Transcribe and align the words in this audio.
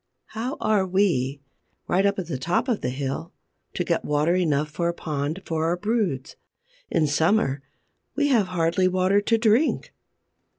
How 0.29 0.57
are 0.59 0.83
we, 0.83 1.41
right 1.87 2.07
up 2.07 2.17
at 2.17 2.25
the 2.25 2.39
top 2.39 2.67
of 2.67 2.81
the 2.81 2.89
hill, 2.89 3.33
to 3.75 3.83
get 3.83 4.03
water 4.03 4.33
enough 4.35 4.67
for 4.71 4.87
a 4.89 4.95
pond 4.95 5.43
for 5.45 5.65
our 5.65 5.77
broods? 5.77 6.35
In 6.89 7.05
summer, 7.05 7.61
we 8.15 8.29
have 8.29 8.47
hardly 8.47 8.87
water 8.87 9.21
to 9.21 9.37
drink! 9.37 9.93